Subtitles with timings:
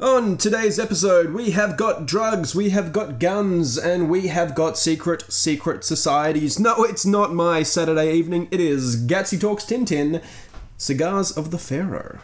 [0.00, 4.78] On today's episode, we have got drugs, we have got guns, and we have got
[4.78, 6.56] secret, secret societies.
[6.56, 10.22] No, it's not my Saturday evening, it is Gatsy Talks Tintin,
[10.76, 12.20] Cigars of the Pharaoh.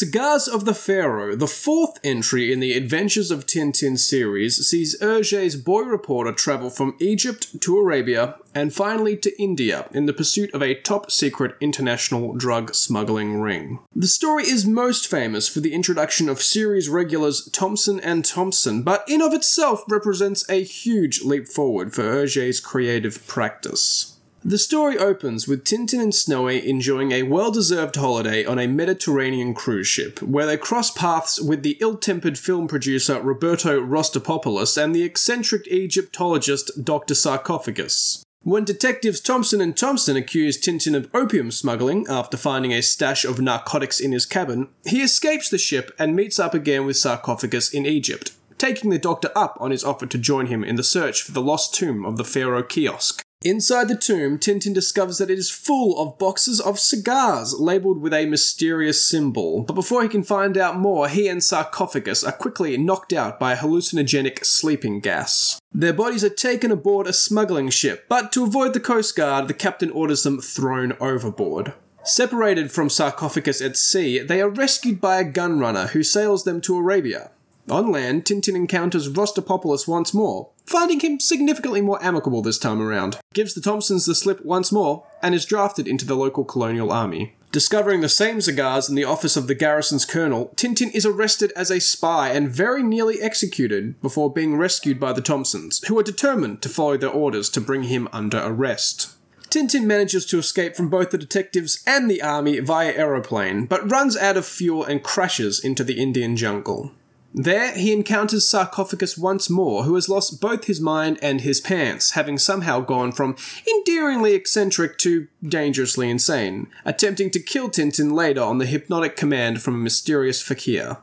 [0.00, 5.56] Cigars of the Pharaoh, the fourth entry in the Adventures of Tintin series, sees Hergé's
[5.56, 10.62] boy reporter travel from Egypt to Arabia and finally to India in the pursuit of
[10.62, 13.78] a top secret international drug smuggling ring.
[13.94, 19.04] The story is most famous for the introduction of series regulars Thompson and Thompson, but
[19.06, 24.16] in of itself represents a huge leap forward for Hergé's creative practice.
[24.42, 29.52] The story opens with Tintin and Snowy enjoying a well deserved holiday on a Mediterranean
[29.52, 34.94] cruise ship, where they cross paths with the ill tempered film producer Roberto Rastapopoulos and
[34.94, 37.14] the eccentric Egyptologist Dr.
[37.14, 38.24] Sarcophagus.
[38.42, 43.42] When detectives Thompson and Thompson accuse Tintin of opium smuggling after finding a stash of
[43.42, 47.84] narcotics in his cabin, he escapes the ship and meets up again with Sarcophagus in
[47.84, 51.32] Egypt, taking the doctor up on his offer to join him in the search for
[51.32, 53.22] the lost tomb of the Pharaoh Kih-Oskh.
[53.42, 58.12] Inside the tomb, Tintin discovers that it is full of boxes of cigars labeled with
[58.12, 59.62] a mysterious symbol.
[59.62, 63.54] But before he can find out more, he and Sarcophagus are quickly knocked out by
[63.54, 65.58] a hallucinogenic sleeping gas.
[65.72, 69.54] Their bodies are taken aboard a smuggling ship, but to avoid the Coast Guard, the
[69.54, 71.72] captain orders them thrown overboard.
[72.04, 76.76] Separated from Sarcophagus at sea, they are rescued by a gunrunner who sails them to
[76.76, 77.30] Arabia.
[77.70, 83.18] On land, Tintin encounters Rastapopoulos once more, finding him significantly more amicable this time around.
[83.34, 87.34] Gives the Thompsons the slip once more, and is drafted into the local colonial army.
[87.50, 91.72] Discovering the same cigars in the office of the garrison's colonel, Tintin is arrested as
[91.72, 96.62] a spy and very nearly executed before being rescued by the Thompsons, who are determined
[96.62, 99.16] to follow their orders to bring him under arrest.
[99.50, 104.16] Tintin manages to escape from both the detectives and the army via aeroplane, but runs
[104.16, 106.92] out of fuel and crashes into the Indian jungle.
[107.32, 112.12] There, he encounters Sarcophagus once more, who has lost both his mind and his pants,
[112.12, 113.36] having somehow gone from
[113.68, 119.74] endearingly eccentric to dangerously insane, attempting to kill Tintin later on the hypnotic command from
[119.74, 120.96] a mysterious fakir.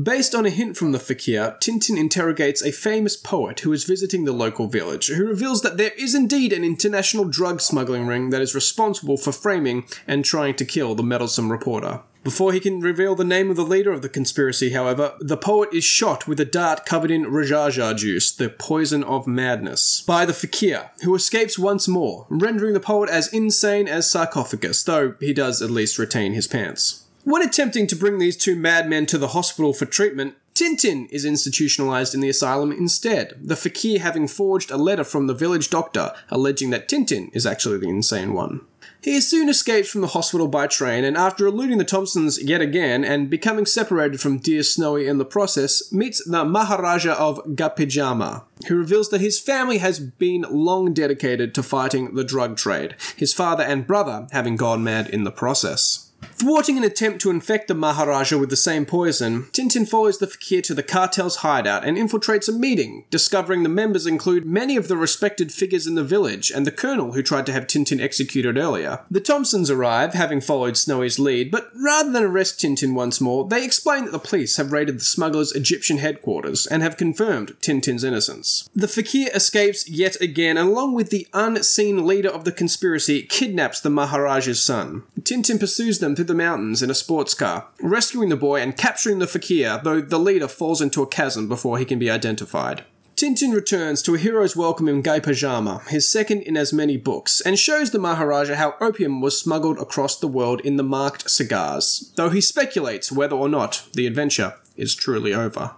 [0.00, 4.24] Based on a hint from the fakir, Tintin interrogates a famous poet who is visiting
[4.24, 8.42] the local village, who reveals that there is indeed an international drug smuggling ring that
[8.42, 12.02] is responsible for framing and trying to kill the meddlesome reporter.
[12.22, 15.70] Before he can reveal the name of the leader of the conspiracy, however, the poet
[15.72, 20.34] is shot with a dart covered in Rajaijah juice, the poison of madness, by the
[20.34, 25.62] fakir, who escapes once more, rendering the poet as insane as sarcophagus, though he does
[25.62, 27.06] at least retain his pants.
[27.24, 32.14] When attempting to bring these two madmen to the hospital for treatment, Tintin is institutionalized
[32.14, 36.68] in the asylum instead, the fakir having forged a letter from the village doctor alleging
[36.68, 38.60] that Tintin is actually the insane one.
[39.02, 43.02] He soon escapes from the hospital by train, and after eluding the Thompsons yet again
[43.02, 48.76] and becoming separated from dear Snowy in the process, meets the Maharaja of Gaipajama, who
[48.76, 53.64] reveals that his family has been long dedicated to fighting the drug trade, his father
[53.64, 56.09] and brother having gone mad in the process.
[56.22, 60.62] Thwarting an attempt to infect the Maharaja with the same poison, Tintin follows the fakir
[60.62, 64.96] to the cartel's hideout and infiltrates a meeting, discovering the members include many of the
[64.96, 69.00] respected figures in the village and the colonel who tried to have Tintin executed earlier.
[69.10, 73.62] The Thompsons arrive, having followed Snowy's lead, but rather than arrest Tintin once more, they
[73.62, 78.66] explain that the police have raided the smugglers' Egyptian headquarters and have confirmed Tintin's innocence.
[78.74, 83.80] The fakir escapes yet again, and along with the unseen leader of the conspiracy, kidnaps
[83.80, 85.02] the Maharaja's son.
[85.20, 89.18] Tintin pursues them through the mountains in a sports car, rescuing the boy and capturing
[89.18, 92.84] the fakir, though the leader falls into a chasm before he can be identified.
[93.20, 97.58] Tintin returns to a hero's welcome in Gaipajama, his second in as many books, and
[97.58, 102.30] shows the Maharaja how opium was smuggled across the world in the marked cigars, though
[102.30, 105.72] he speculates whether or not the adventure is truly over.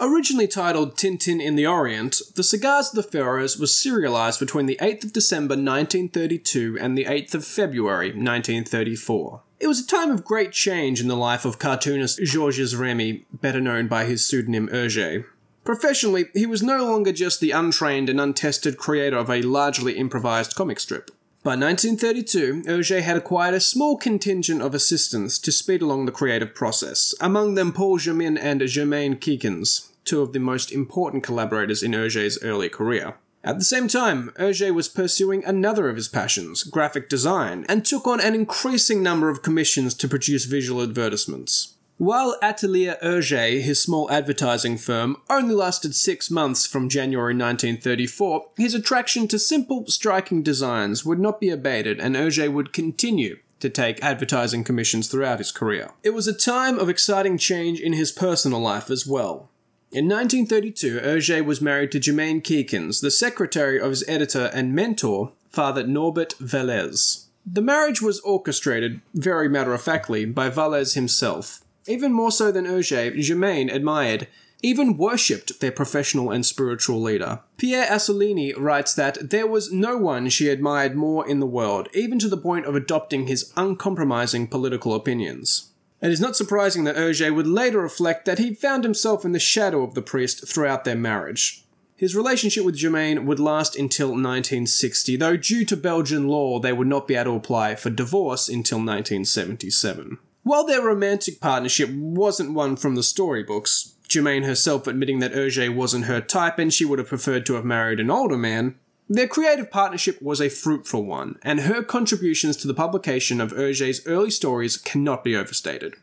[0.00, 4.78] Originally titled Tintin in the Orient, The Cigars of the Pharaohs was serialized between the
[4.80, 9.42] 8th of December 1932 and the 8th of February 1934.
[9.58, 13.60] It was a time of great change in the life of cartoonist Georges Remi, better
[13.60, 15.24] known by his pseudonym Hergé.
[15.64, 20.54] Professionally, he was no longer just the untrained and untested creator of a largely improvised
[20.54, 21.10] comic strip.
[21.42, 26.54] By 1932, Hergé had acquired a small contingent of assistants to speed along the creative
[26.54, 31.92] process, among them Paul Jamin and Germaine Kieckens, two of the most important collaborators in
[31.92, 33.14] Hergé's early career.
[33.44, 38.06] At the same time, Hergé was pursuing another of his passions, graphic design, and took
[38.06, 41.74] on an increasing number of commissions to produce visual advertisements.
[41.98, 48.74] While Atelier Hergé, his small advertising firm, only lasted six months from January 1934, his
[48.74, 54.02] attraction to simple, striking designs would not be abated, and Hergé would continue to take
[54.02, 55.90] advertising commissions throughout his career.
[56.04, 59.50] It was a time of exciting change in his personal life as well.
[59.90, 65.32] In 1932, Hergé was married to Germaine Kieckens, the secretary of his editor and mentor,
[65.48, 67.24] Father Norbert Wallez.
[67.46, 71.64] The marriage was orchestrated, very matter of factly, by Wallez himself.
[71.86, 74.28] Even more so than Hergé, Germaine admired,
[74.62, 77.40] even worshipped their professional and spiritual leader.
[77.56, 82.18] Pierre Assouline writes that there was no one she admired more in the world, even
[82.18, 85.70] to the point of adopting his uncompromising political opinions.
[86.00, 89.40] It is not surprising that Hergé would later reflect that he found himself in the
[89.40, 91.64] shadow of the priest throughout their marriage.
[91.96, 96.86] His relationship with Germaine would last until 1960, though due to Belgian law they would
[96.86, 100.18] not be able to apply for divorce until 1977.
[100.44, 106.04] While their romantic partnership wasn't one from the storybooks, Germaine herself admitting that Hergé wasn't
[106.04, 108.76] her type and she would have preferred to have married an older man,
[109.08, 114.06] their creative partnership was a fruitful one, and her contributions to the publication of Hergé's
[114.06, 115.94] early stories cannot be overstated.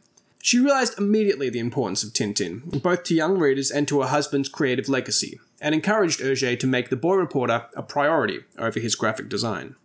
[0.42, 4.50] She realised immediately the importance of Tintin, both to young readers and to her husband's
[4.50, 9.30] creative legacy, and encouraged Hergé to make the boy reporter a priority over his graphic
[9.30, 9.76] design.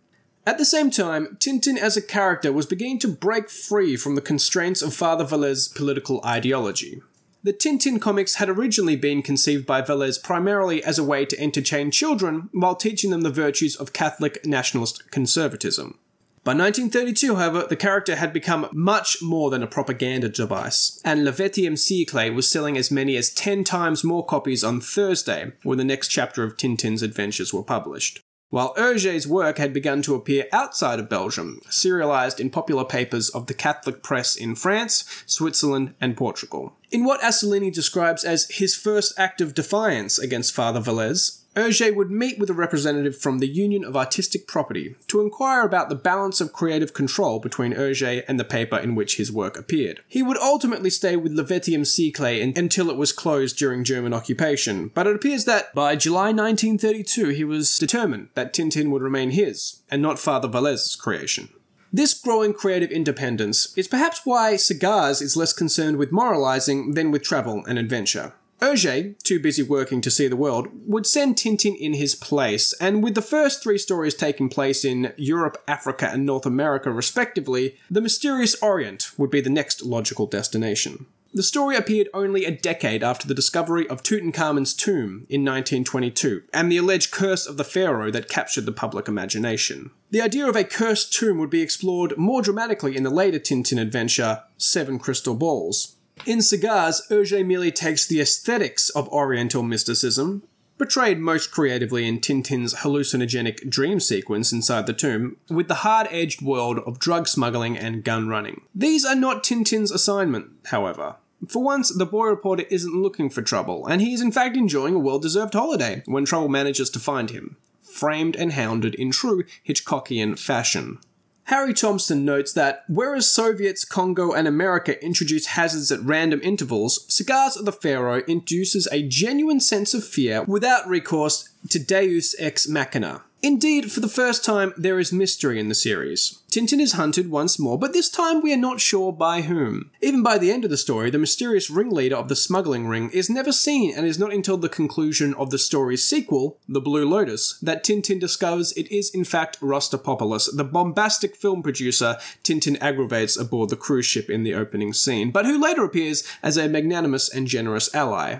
[0.45, 4.21] At the same time, Tintin as a character was beginning to break free from the
[4.21, 7.01] constraints of Father Wallez's political ideology.
[7.43, 11.89] The Tintin comics had originally been conceived by Wallez primarily as a way to entertain
[11.89, 15.97] children while teaching them the virtues of Catholic nationalist conservatism.
[16.43, 21.31] By 1932, however, the character had become much more than a propaganda device, and Le
[21.31, 25.83] Vingtième siècle was selling as many as 10 times more copies on Thursday when the
[25.83, 28.21] next chapter of Tintin's adventures were published
[28.51, 33.47] while Hergé's work had begun to appear outside of Belgium, serialized in popular papers of
[33.47, 36.75] the Catholic press in France, Switzerland, and Portugal.
[36.91, 42.11] In what Assouline describes as his first act of defiance against Father Wallez, Hergé would
[42.11, 46.41] meet with a representative from the Union of Artistic Property to inquire about the balance
[46.41, 50.01] of creative control between Hergé and the paper in which his work appeared.
[50.09, 54.91] He would ultimately stay with Le Vingtième siècle until it was closed during German occupation,
[54.93, 59.81] but it appears that by July 1932 he was determined that Tintin would remain his,
[59.89, 61.49] and not Father Wallez's creation.
[61.93, 67.21] This growing creative independence is perhaps why Cigars is less concerned with moralizing than with
[67.21, 68.31] travel and adventure.
[68.61, 73.03] Hergé, too busy working to see the world, would send Tintin in his place, and
[73.03, 77.99] with the first three stories taking place in Europe, Africa, and North America respectively, the
[77.99, 81.07] mysterious Orient would be the next logical destination.
[81.33, 86.69] The story appeared only a decade after the discovery of Tutankhamun's tomb in 1922, and
[86.69, 89.91] the alleged curse of the pharaoh that captured the public imagination.
[90.09, 93.81] The idea of a cursed tomb would be explored more dramatically in the later Tintin
[93.81, 95.95] adventure, Seven Crystal Balls.
[96.25, 100.43] In Cigars, Hergé merely takes the aesthetics of Oriental mysticism,
[100.77, 106.41] portrayed most creatively in Tintin's hallucinogenic dream sequence inside the tomb, with the hard edged
[106.41, 108.61] world of drug smuggling and gun running.
[108.75, 111.17] These are not Tintin's assignment, however.
[111.47, 114.95] For once, the boy reporter isn't looking for trouble, and he is in fact enjoying
[114.95, 119.43] a well deserved holiday when trouble manages to find him, framed and hounded in true
[119.67, 120.99] Hitchcockian fashion.
[121.45, 127.57] Harry Thompson notes that whereas Soviets, Congo, and America introduce hazards at random intervals, Cigars
[127.57, 133.23] of the Pharaoh induces a genuine sense of fear without recourse to deus ex machina.
[133.41, 136.40] Indeed, for the first time, there is mystery in the series.
[136.51, 139.89] Tintin is hunted once more, but this time we are not sure by whom.
[140.01, 143.29] Even by the end of the story, the mysterious ringleader of the smuggling ring is
[143.29, 147.57] never seen, and is not until the conclusion of the story's sequel, The Blue Lotus,
[147.61, 153.69] that Tintin discovers it is in fact Rastapopoulos, the bombastic film producer Tintin aggravates aboard
[153.69, 157.47] the cruise ship in the opening scene, but who later appears as a magnanimous and
[157.47, 158.39] generous ally.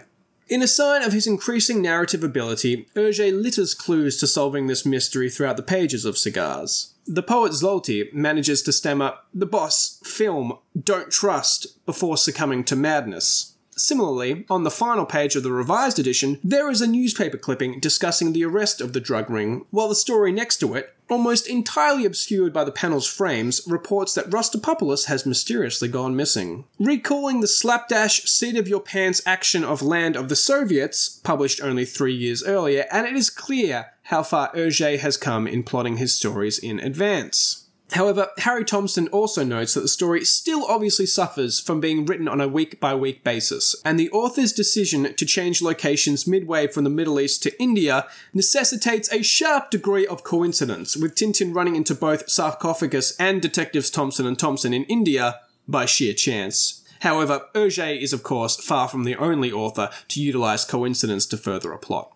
[0.50, 5.30] In a sign of his increasing narrative ability, Hergé litters clues to solving this mystery
[5.30, 6.91] throughout the pages of Cigars.
[7.08, 13.52] The poet Zloty manages to stammer, the boss, film, don't trust, before succumbing to madness.
[13.78, 18.32] Similarly, on the final page of the revised edition, there is a newspaper clipping discussing
[18.32, 22.54] the arrest of the drug ring, while the story next to it, almost entirely obscured
[22.54, 26.66] by the panel's frames, reports that Rastapopoulos has mysteriously gone missing.
[26.80, 31.86] Recalling the slapdash seat of your pants action of Land of the Soviets, published only
[31.86, 36.14] three years earlier, and it is clear how far Hergé has come in plotting his
[36.14, 37.66] stories in advance.
[37.94, 42.42] However, Harry Thompson also notes that the story still obviously suffers from being written on
[42.42, 46.90] a week by week basis, and the author's decision to change locations midway from the
[46.90, 52.30] Middle East to India necessitates a sharp degree of coincidence, with Tintin running into both
[52.30, 55.40] Sarcophagus and Detectives Thompson and Thompson in India
[55.70, 56.84] by sheer chance.
[57.00, 61.72] However, Hergé is, of course, far from the only author to utilize coincidence to further
[61.72, 62.11] a plot.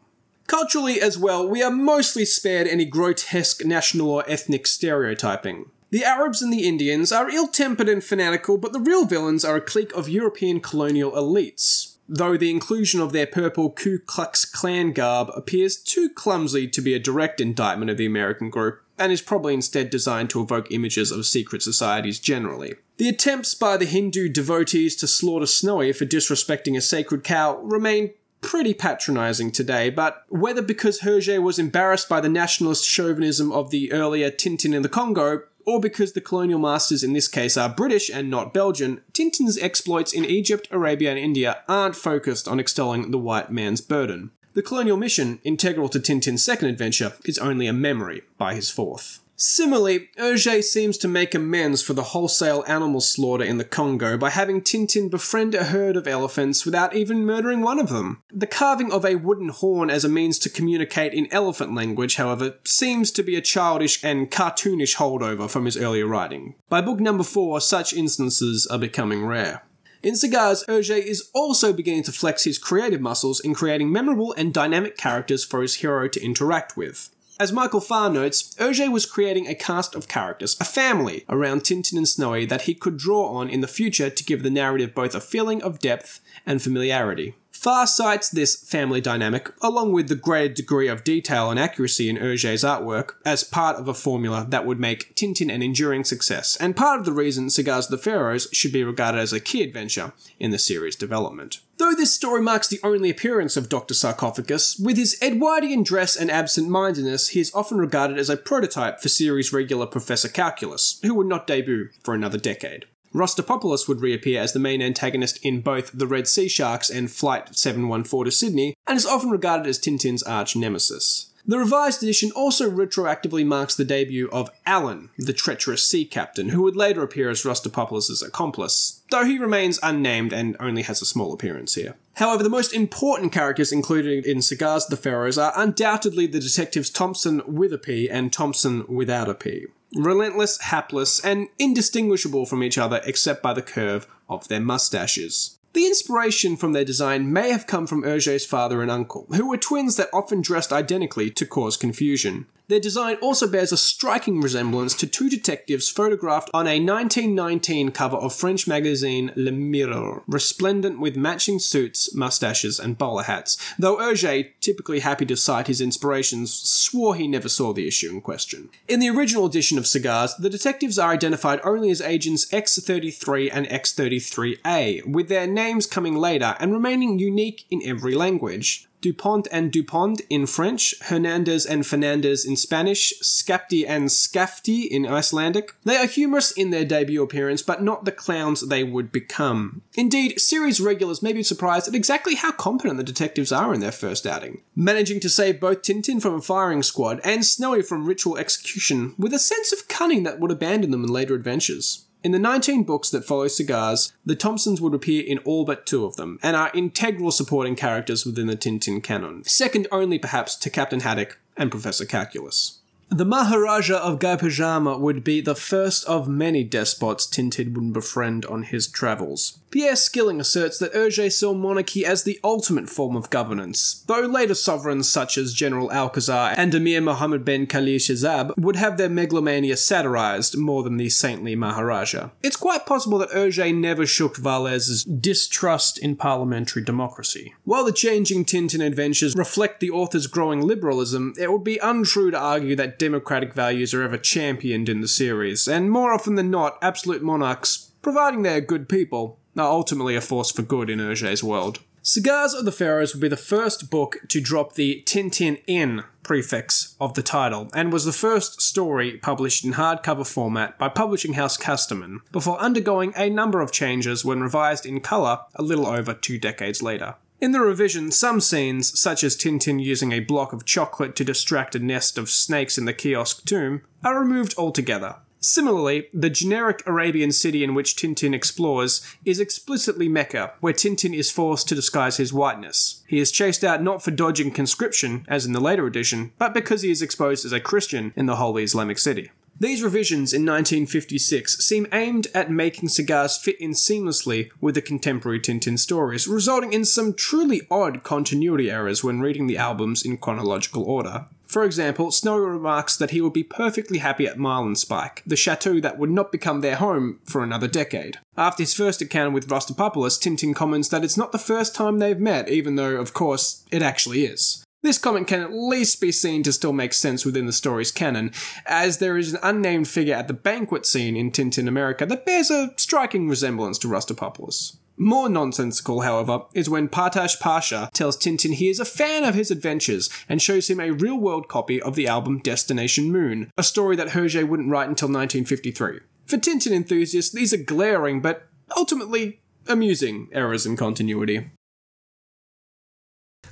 [0.48, 5.72] Culturally, as well, we are mostly spared any grotesque national or ethnic stereotyping.
[5.92, 9.56] The Arabs and the Indians are ill tempered and fanatical, but the real villains are
[9.56, 11.96] a clique of European colonial elites.
[12.08, 16.94] Though the inclusion of their purple Ku Klux Klan garb appears too clumsy to be
[16.94, 21.12] a direct indictment of the American group, and is probably instead designed to evoke images
[21.12, 22.75] of secret societies generally.
[22.98, 28.12] The attempts by the Hindu devotees to slaughter Snowy for disrespecting a sacred cow remain
[28.46, 33.92] pretty patronising today, but whether because Hergé was embarrassed by the nationalist chauvinism of the
[33.92, 38.08] earlier Tintin in the Congo, or because the colonial masters in this case are British
[38.08, 43.18] and not Belgian, Tintin's exploits in Egypt, Arabia, and India aren't focused on extolling the
[43.18, 44.30] white man's burden.
[44.54, 49.22] The colonial mission, integral to Tintin's second adventure, is only a memory by his fourth.
[49.38, 54.30] Similarly, Hergé seems to make amends for the wholesale animal slaughter in the Congo by
[54.30, 58.24] having Tintin befriend a herd of elephants without even murdering one of them.
[58.32, 62.56] The carving of a wooden horn as a means to communicate in elephant language, however,
[62.63, 66.56] seems to be a childish and cartoonish holdover from his earlier writing.
[66.70, 69.63] By book number four, such instances are becoming rare.
[70.01, 74.54] In Cigars, Hergé is also beginning to flex his creative muscles in creating memorable and
[74.54, 77.10] dynamic characters for his hero to interact with.
[77.38, 81.98] As Michael Farr notes, Hergé was creating a cast of characters, a family, around Tintin
[81.98, 85.13] and Snowy that he could draw on in the future to give the narrative both
[85.13, 87.36] a feeling of depth and familiarity.
[87.55, 92.17] Farr cites this family dynamic, along with the greater degree of detail and accuracy in
[92.17, 96.75] Hergé's artwork, as part of a formula that would make Tintin an enduring success, and
[96.75, 100.12] part of the reason Cigars of the Pharaohs should be regarded as a key adventure
[100.38, 101.62] in the series' development.
[101.77, 103.93] Though this story marks the only appearance of Dr.
[103.93, 109.00] Sarcophagus, with his Edwardian dress and absent mindedness, he is often regarded as a prototype
[109.00, 112.85] for series regular Professor Calculus, who would not debut for another decade.
[113.15, 117.55] Rastapopoulos would reappear as the main antagonist in both The Red Sea Sharks and Flight
[117.55, 121.31] 714 to Sydney, and is often regarded as Tintin's arch nemesis.
[121.48, 126.63] The revised edition also retroactively marks the debut of Alan, the treacherous sea captain, who
[126.63, 131.31] would later appear as Rastapopoulos' accomplice, though he remains unnamed and only has a small
[131.31, 131.95] appearance here.
[132.15, 136.89] However, the most important characters included in Cigars of the Pharaohs are undoubtedly the detectives
[136.89, 142.78] Thompson with a P and Thompson without a P relentless, hapless, and indistinguishable from each
[142.78, 145.58] other except by the curve of their mustaches.
[145.74, 149.58] The inspiration from their design may have come from Hergé's father and uncle, who were
[149.58, 152.46] twins that often dressed identically to cause confusion.
[152.67, 158.17] Their design also bears a striking resemblance to two detectives photographed on a 1919 cover
[158.17, 164.51] of French magazine Le Miroir, resplendent with matching suits, mustaches, and bowler hats, though Hergé,
[164.62, 168.69] typically happy to cite his inspirations, swore he never saw the issue in question.
[168.88, 173.67] In the original edition of Cigars, the detectives are identified only as agents X33 and
[173.67, 178.88] X33A, with their names coming later and remaining unique in every language.
[179.05, 185.75] Dupont and Dupont in French, Hernandez and Fernandez in Spanish, Skapti and Skafti in Icelandic.
[185.83, 189.83] They are humorous in their debut appearance, but not the clowns they would become.
[189.93, 193.91] Indeed, series regulars may be surprised at exactly how competent the detectives are in their
[193.91, 198.38] first outing, managing to save both Tintin from a firing squad and Snowy from ritual
[198.38, 202.05] execution with a sense of cunning that would abandon them in later adventures.
[202.25, 206.05] In the 19 books that follow Cigars, the Thompsons would appear in all but two
[206.05, 210.72] of them, and are integral supporting characters within the Tintin canon, second only perhaps to
[210.72, 212.79] Captain Haddock and Professor Calculus.
[213.09, 218.63] The Maharaja of Gaipajama would be the first of many despots Tintin would befriend on
[218.63, 219.59] his travels.
[219.69, 224.55] Pierre Skilling asserts that Hergé saw monarchy as the ultimate form of governance, though later
[224.55, 229.75] sovereigns such as General Alcazar and Emir Mohammed ben Kalish Ezab would have their megalomania
[229.75, 232.29] satirized more than the saintly Maharaja.
[232.41, 237.53] It's quite possible that Hergé never shook Wallez's distrust in parliamentary democracy.
[237.65, 242.39] While the changing Tintin adventures reflect the author's growing liberalism, it would be untrue to
[242.39, 246.78] argue that democratic values are ever championed in the series, and more often than not,
[246.82, 251.44] absolute monarchs, providing they are good people, are ultimately a force for good in Hergé's
[251.44, 251.80] world.
[252.08, 256.96] Cigars of the Pharaohs would be the first book to drop the Tintin in prefix
[257.00, 261.58] of the title, and was the first story published in hardcover format by publishing house
[261.58, 266.38] Casterman, before undergoing a number of changes when revised in colour a little over two
[266.38, 267.16] decades later.
[267.42, 271.75] In the revision, some scenes, such as Tintin using a block of chocolate to distract
[271.75, 277.32] a nest of snakes in the Kih-Oskh tomb, are removed altogether, Similarly, the generic Arabian
[277.32, 282.34] city in which Tintin explores is explicitly Mecca, where Tintin is forced to disguise his
[282.34, 283.04] whiteness.
[283.08, 286.82] He is chased out not for dodging conscription, as in the later edition, but because
[286.82, 289.30] he is exposed as a Christian in the Holy Islamic city.
[289.57, 295.39] These revisions in 1956 seem aimed at making cigars fit in seamlessly with the contemporary
[295.39, 300.83] Tintin stories, resulting in some truly odd continuity errors when reading the albums in chronological
[300.83, 301.27] order.
[301.47, 305.97] For example, Snowy remarks that he would be perfectly happy at Marlinspike, the chateau that
[305.97, 308.19] would not become their home for another decade.
[308.35, 312.19] After his first encounter with Rastapopoulos, Tintin comments that it's not the first time they've
[312.19, 314.64] met, even though, of course, it actually is.
[314.86, 318.32] This comment can at least be seen to still make sense within the story's canon,
[318.68, 322.51] as there is an unnamed figure at the banquet scene in Tintin America that bears
[322.51, 324.77] a striking resemblance to Rastapopoulos.
[324.96, 329.50] More nonsensical, however, is when Patrash Pasha tells Tintin he is a fan of his
[329.50, 333.96] adventures and shows him a real world copy of the album Destination Moon, a story
[333.96, 336.01] that Hergé wouldn't write until 1953.
[336.27, 341.50] For Tintin enthusiasts, these are glaring but ultimately amusing errors in continuity.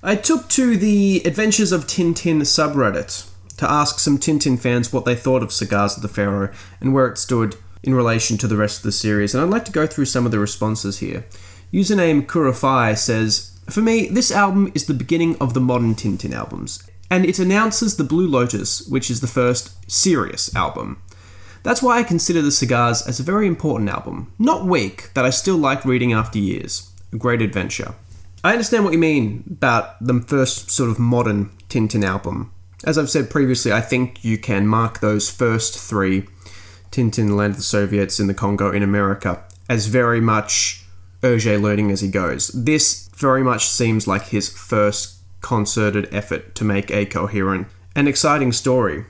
[0.05, 5.15] I took to the Adventures of Tintin subreddit to ask some Tintin fans what they
[5.15, 8.79] thought of Cigars of the Pharaoh and where it stood in relation to the rest
[8.79, 11.23] of the series, and I'd like to go through some of the responses here.
[11.71, 16.85] Username Kurafai says, For me, this album is the beginning of the modern Tintin albums,
[17.09, 21.01] and it announces The Blue Lotus, which is the first serious album.
[21.63, 24.33] That's why I consider The Cigars as a very important album.
[24.37, 26.91] Not weak, that I still like reading after years.
[27.13, 27.95] A great adventure.
[28.43, 32.51] I understand what you mean about the first sort of modern Tintin album.
[32.83, 36.27] As I've said previously, I think you can mark those first three
[36.91, 40.83] Tintin, Land of the Soviets, in the Congo, in America, as very much
[41.21, 42.49] Hergé learning as he goes.
[42.49, 48.51] This very much seems like his first concerted effort to make a coherent and exciting
[48.51, 49.05] story.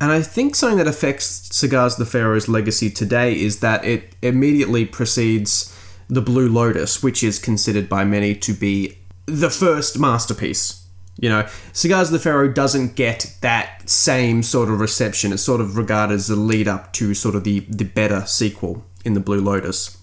[0.00, 4.84] And I think something that affects Cigars the Pharaoh's legacy today is that it immediately
[4.84, 5.75] precedes
[6.08, 10.86] the Blue Lotus, which is considered by many to be the first masterpiece.
[11.18, 15.32] You know, Cigars of the Pharaoh doesn't get that same sort of reception.
[15.32, 18.84] It's sort of regarded as the lead up to sort of the, the better sequel
[19.04, 19.96] in the Blue Lotus.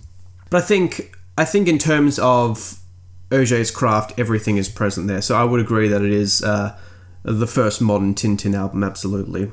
[0.49, 2.79] But I think I think in terms of
[3.29, 5.21] Hergé's craft, everything is present there.
[5.21, 6.77] So I would agree that it is uh,
[7.23, 9.51] the first modern Tintin album, absolutely.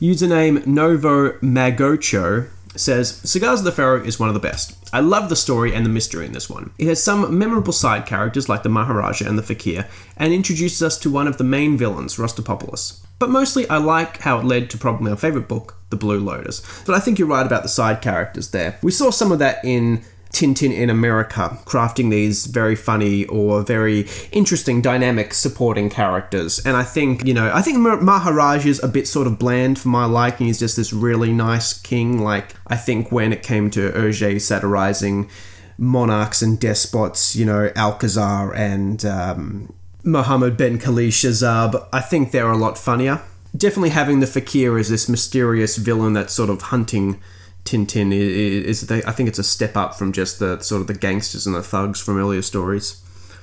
[0.00, 4.79] Username Novo Magocho says Cigars of the Pharaoh is one of the best.
[4.92, 6.72] I love the story and the mystery in this one.
[6.78, 10.98] It has some memorable side characters like the Maharaja and the Fakir, and introduces us
[10.98, 13.00] to one of the main villains, Rastapopoulos.
[13.18, 16.62] But mostly, I like how it led to probably my favourite book, The Blue Lotus.
[16.86, 18.78] But I think you're right about the side characters there.
[18.82, 24.06] We saw some of that in Tintin in America, crafting these very funny or very
[24.30, 26.64] interesting, dynamic supporting characters.
[26.64, 29.88] And I think, you know, I think Maharaj is a bit sort of bland for
[29.88, 30.46] my liking.
[30.46, 32.20] He's just this really nice king.
[32.20, 35.28] Like, I think when it came to Hergé satirizing
[35.76, 39.72] monarchs and despots, you know, Alcazar and um,
[40.04, 43.20] Muhammad ben Kalish Ezab, I think they're a lot funnier.
[43.56, 47.20] Definitely having the fakir as this mysterious villain that's sort of hunting
[47.64, 50.94] Tintin is, is I think it's a step up from just the sort of the
[50.94, 53.02] gangsters and the thugs from earlier stories.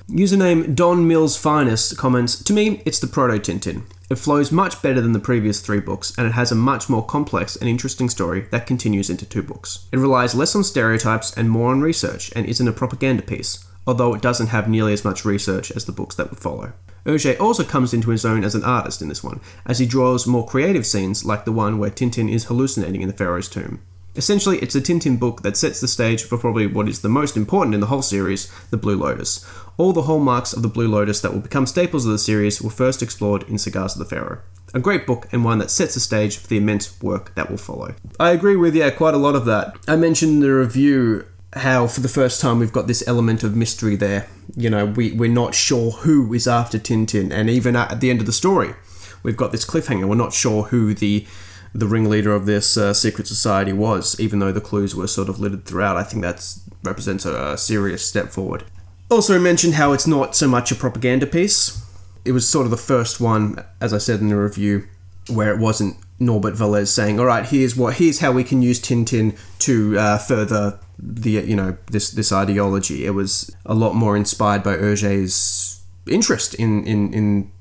[0.09, 3.83] Username Don Mills Finest comments, To me, it's the proto Tintin.
[4.09, 7.05] It flows much better than the previous three books, and it has a much more
[7.05, 9.85] complex and interesting story that continues into two books.
[9.91, 14.13] It relies less on stereotypes and more on research, and isn't a propaganda piece, although
[14.13, 16.71] it doesn't have nearly as much research as the books that would follow.
[17.05, 20.25] Hergé also comes into his own as an artist in this one, as he draws
[20.25, 23.81] more creative scenes like the one where Tintin is hallucinating in the Pharaoh's tomb.
[24.17, 27.37] Essentially, it's a Tintin book that sets the stage for probably what is the most
[27.37, 29.45] important in the whole series, the Blue Lotus.
[29.77, 32.71] All the hallmarks of the Blue Lotus that will become staples of the series were
[32.71, 34.41] first explored in Cigars of the Pharaoh.
[34.73, 37.57] A great book and one that sets the stage for the immense work that will
[37.57, 37.93] follow.
[38.19, 39.77] I agree with, yeah, quite a lot of that.
[39.87, 43.95] I mentioned the review how for the first time we've got this element of mystery
[43.95, 44.27] there.
[44.55, 48.19] You know, we, we're not sure who is after Tintin, and even at the end
[48.19, 48.73] of the story,
[49.21, 50.07] we've got this cliffhanger.
[50.07, 51.27] We're not sure who the
[51.73, 55.39] the ringleader of this uh, secret society was, even though the clues were sort of
[55.39, 55.97] littered throughout.
[55.97, 56.45] I think that
[56.83, 58.63] represents a, a serious step forward.
[59.09, 61.83] Also, mentioned how it's not so much a propaganda piece.
[62.25, 64.87] It was sort of the first one, as I said in the review,
[65.29, 68.81] where it wasn't Norbert Wallez saying, "All right, here's what, here's how we can use
[68.81, 74.17] Tintin to uh, further the you know this this ideology." It was a lot more
[74.17, 77.51] inspired by Hergé's interest in in in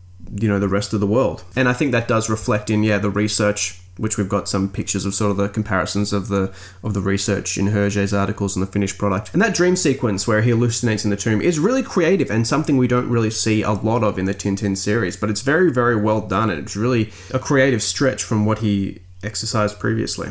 [0.41, 2.99] you know the rest of the world, and I think that does reflect in yeah
[2.99, 6.95] the research which we've got some pictures of sort of the comparisons of the of
[6.95, 9.33] the research in Hergé's articles and the finished product.
[9.33, 12.77] And that dream sequence where he hallucinates in the tomb is really creative and something
[12.77, 15.97] we don't really see a lot of in the Tintin series, but it's very very
[15.97, 20.31] well done and it's really a creative stretch from what he exercised previously.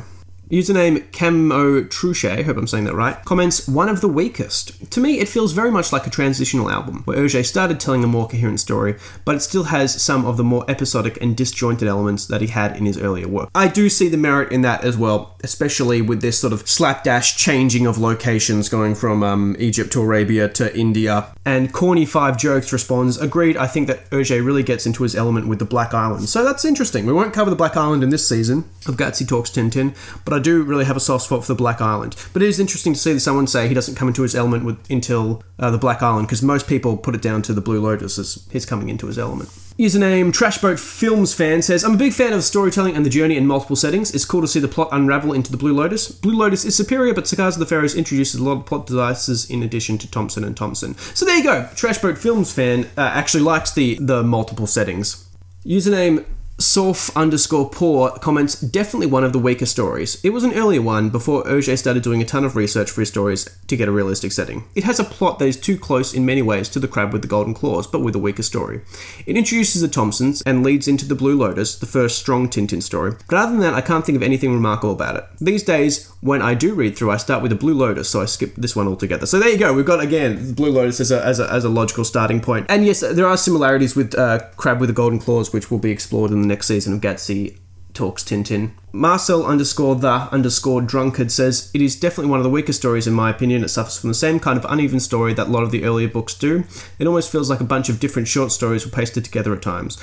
[0.52, 4.92] Username Camo Truche, hope I'm saying that right, comments, one of the weakest.
[4.92, 8.08] To me, it feels very much like a transitional album, where Hergé started telling a
[8.08, 12.28] more coherent story, but it still has some of the more episodic and disjointed elements
[12.28, 13.50] that he had in his earlier work.
[13.56, 17.38] I do see the merit in that as well, especially with this sort of slapdash
[17.38, 21.34] changing of locations going from um, Egypt to Arabia to India.
[21.44, 25.48] And Corny Five Jokes responds, agreed, I think that Hergé really gets into his element
[25.48, 26.30] with the Black Island.
[26.30, 27.08] So that's interesting.
[27.08, 30.40] We won't cover the Black Island in this season of Gatsy Talks Tintin, but I
[30.40, 32.16] do really have a soft spot for the Black Island.
[32.34, 34.92] But it is interesting to see someone say he doesn't come into his element with,
[34.92, 38.18] until uh, the Black Island, because most people put it down to the Blue Lotus
[38.20, 39.50] as his coming into his element.
[39.78, 43.46] Username Trashboat Films fan says, I'm a big fan of storytelling and the journey in
[43.46, 44.16] multiple settings.
[44.16, 46.10] It's cool to see the plot unravel into the Blue Lotus.
[46.10, 49.50] Blue Lotus is superior, but Cigars of the Pharaohs introduces a lot of plot devices
[49.50, 50.98] in addition to Thompson and Thompson.
[50.98, 51.64] So there you go.
[51.74, 55.28] Trashboat Films fan uh, actually likes the the multiple settings.
[55.66, 56.24] Username
[56.58, 60.24] Sorf underscore poor comments definitely one of the weaker stories.
[60.24, 63.10] It was an earlier one before Hergé started doing a ton of research for his
[63.10, 64.64] stories to get a realistic setting.
[64.74, 67.24] It has a plot that is too close in many ways to The Crab with
[67.24, 68.82] the Golden Claws, but with a weaker story.
[69.26, 73.16] It introduces the Thompsons and leads into The Blue Lotus, the first strong Tintin story.
[73.28, 75.26] But other than that, I can't think of anything remarkable about it.
[75.42, 78.26] These days, when I do read through, I start with The Blue Lotus, so I
[78.26, 79.26] skip this one altogether.
[79.26, 79.74] So there you go.
[79.74, 82.66] We've got again Blue Lotus as a, as a, as a logical starting point.
[82.70, 85.92] And yes, there are similarities with uh, Crab with the Golden Claws, which will be
[85.92, 87.58] explored in the next season of Gatsy
[87.94, 88.72] Talks Tintin.
[88.92, 93.14] Marcel underscore the underscore drunkard says it is definitely one of the weaker stories in
[93.14, 93.64] my opinion.
[93.64, 96.08] It suffers from the same kind of uneven story that a lot of the earlier
[96.08, 96.66] books do.
[97.00, 99.98] It almost feels like a bunch of different short stories were pasted together at times.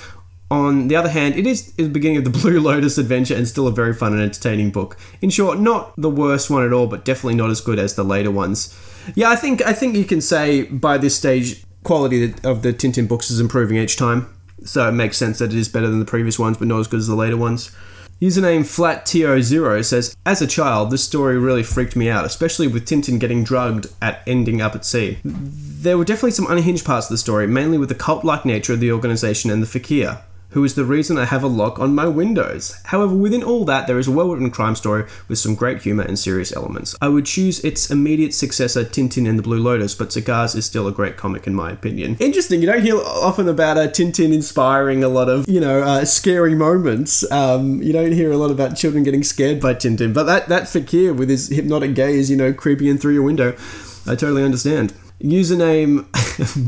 [0.50, 3.66] On the other hand, it is the beginning of the Blue Lotus adventure and still
[3.66, 4.98] a very fun and entertaining book.
[5.20, 8.04] In short, not the worst one at all, but definitely not as good as the
[8.04, 8.78] later ones.
[9.14, 13.08] Yeah, I think I think you can say by this stage, quality of the Tintin
[13.08, 14.28] books is improving each time.
[14.64, 16.88] So it makes sense that it is better than the previous ones, but not as
[16.88, 17.74] good as the later ones.
[18.20, 23.18] Username FlatTO0 says, As a child, this story really freaked me out, especially with Tintin
[23.18, 25.18] getting drugged at ending up at sea.
[25.24, 28.74] There were definitely some unhinged parts of the story, mainly with the cult like nature
[28.74, 30.20] of the organization and the fakir
[30.52, 32.78] who is the reason I have a lock on my windows.
[32.84, 36.04] However, within all that, there is a well written crime story with some great humour
[36.04, 36.94] and serious elements.
[37.00, 40.86] I would choose its immediate successor, Tintin and the Blue Lotus, but Cigars is still
[40.86, 42.16] a great comic in my opinion.
[42.20, 46.04] Interesting, you don't hear often about uh, Tintin inspiring a lot of, you know, uh,
[46.04, 47.30] scary moments.
[47.30, 50.68] Um, you don't hear a lot about children getting scared by Tintin, but that, that
[50.68, 53.56] fakir with his hypnotic gaze, you know, creeping in through your window,
[54.06, 54.92] I totally understand.
[55.22, 56.04] Username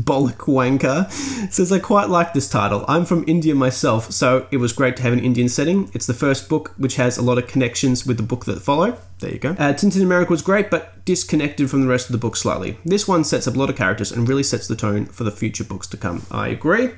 [0.03, 1.11] Bollock Wanker
[1.51, 2.85] says, I quite like this title.
[2.87, 5.91] I'm from India myself, so it was great to have an Indian setting.
[5.93, 8.97] It's the first book which has a lot of connections with the book that follow.
[9.19, 9.49] There you go.
[9.51, 12.77] Uh, Tintin America was great, but disconnected from the rest of the book slightly.
[12.85, 15.31] This one sets up a lot of characters and really sets the tone for the
[15.31, 16.25] future books to come.
[16.31, 16.91] I agree.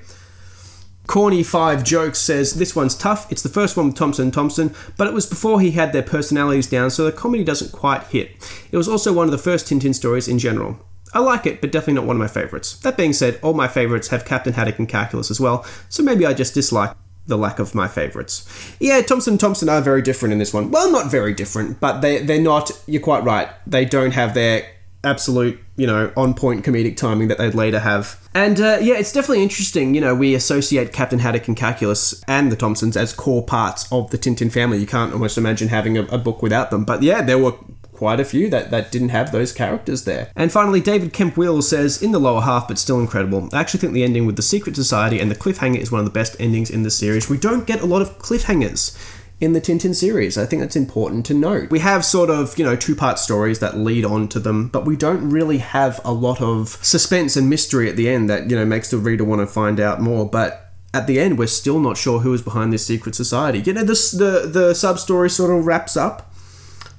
[1.07, 3.31] Corny Five Jokes says this one's tough.
[3.31, 6.03] It's the first one with Thompson and Thompson, but it was before he had their
[6.03, 8.31] personalities down, so the comedy doesn't quite hit.
[8.71, 10.77] It was also one of the first Tintin stories in general.
[11.13, 12.77] I like it, but definitely not one of my favourites.
[12.79, 16.25] That being said, all my favourites have Captain Haddock and Calculus as well, so maybe
[16.25, 16.95] I just dislike
[17.27, 18.47] the lack of my favourites.
[18.79, 20.71] Yeah, Thompson and Thompson are very different in this one.
[20.71, 22.71] Well, not very different, but they they're not.
[22.87, 23.49] You're quite right.
[23.65, 24.65] They don't have their
[25.03, 28.19] absolute, you know, on point comedic timing that they'd later have.
[28.33, 29.95] And uh, yeah, it's definitely interesting.
[29.95, 34.11] You know, we associate Captain Haddock and Calculus and the Thompsons as core parts of
[34.11, 34.79] the Tintin family.
[34.79, 36.83] You can't almost imagine having a, a book without them.
[36.83, 37.53] But yeah, there were
[37.97, 40.29] quite a few that, that didn't have those characters there.
[40.35, 43.49] And finally, David Kemp Will says, in the lower half, but still incredible.
[43.51, 46.05] I actually think the ending with the Secret Society and the cliffhanger is one of
[46.05, 47.29] the best endings in the series.
[47.29, 48.97] We don't get a lot of cliffhangers
[49.39, 50.37] in the Tintin series.
[50.37, 51.69] I think that's important to note.
[51.69, 54.85] We have sort of, you know, two part stories that lead on to them, but
[54.85, 58.55] we don't really have a lot of suspense and mystery at the end that, you
[58.55, 60.27] know, makes the reader want to find out more.
[60.27, 63.59] But at the end, we're still not sure who is behind this secret society.
[63.59, 66.26] You know, this, the, the sub story sort of wraps up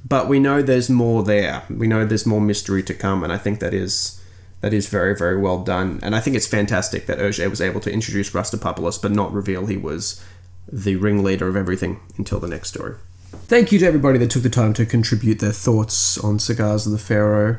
[0.04, 1.64] but we know there's more there.
[1.68, 4.20] We know there's more mystery to come, and I think that is
[4.60, 6.00] that is very very well done.
[6.02, 9.66] And I think it's fantastic that Hergé was able to introduce Rastapopoulos, but not reveal
[9.66, 10.22] he was
[10.70, 12.96] the ringleader of everything until the next story.
[13.30, 16.92] Thank you to everybody that took the time to contribute their thoughts on Cigars of
[16.92, 17.58] the Pharaoh.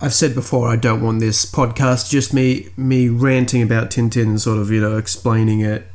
[0.00, 4.58] I've said before I don't want this podcast just me me ranting about Tintin sort
[4.58, 5.88] of you know explaining it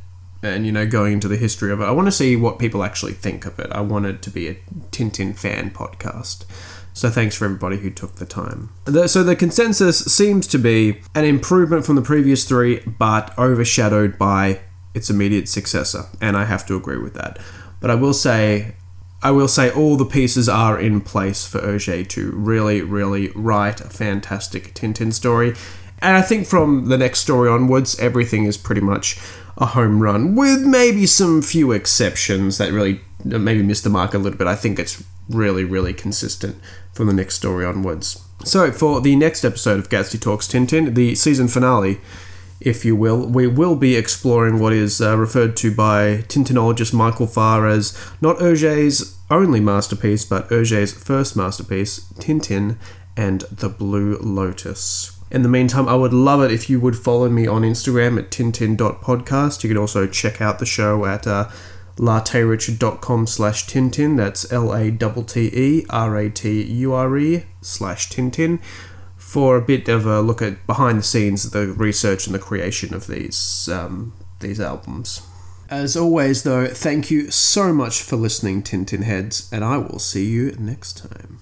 [0.44, 1.84] and you know going into the history of it.
[1.84, 3.70] I want to see what people actually think of it.
[3.72, 4.56] I want it to be a
[4.90, 6.44] Tintin fan podcast.
[6.92, 8.70] So thanks for everybody who took the time.
[9.06, 14.60] so the consensus seems to be an improvement from the previous three, but overshadowed by
[14.94, 17.40] its immediate successor, and I have to agree with that.
[17.80, 18.76] But I will say
[19.24, 23.80] I will say all the pieces are in place for Hergé to really, really write
[23.80, 25.54] a fantastic Tintin story.
[26.00, 29.18] And I think from the next story onwards, everything is pretty much
[29.56, 34.18] a home run, with maybe some few exceptions that really maybe missed the mark a
[34.18, 34.46] little bit.
[34.46, 36.56] I think it's really, really consistent
[36.92, 38.22] from the next story onwards.
[38.44, 42.00] So, for the next episode of Gatsby Talks Tintin, the season finale,
[42.60, 47.26] if you will, we will be exploring what is uh, referred to by Tintinologist Michael
[47.26, 52.76] Farr as not Hergé's only masterpiece, but Hergé's first masterpiece, Tintin
[53.16, 55.13] and the Blue Lotus.
[55.34, 58.30] In the meantime, I would love it if you would follow me on Instagram at
[58.30, 59.64] tintin.podcast.
[59.64, 61.48] You can also check out the show at uh,
[61.96, 64.16] latterature.com slash tintin.
[64.16, 65.02] That's L-A-T-T-E-R-A-T-U-R-E
[67.62, 68.62] slash tintin
[69.16, 72.94] for a bit of a look at behind the scenes, the research and the creation
[72.94, 75.22] of these um, these albums.
[75.68, 80.26] As always, though, thank you so much for listening, Tintin Heads, and I will see
[80.26, 81.40] you next time.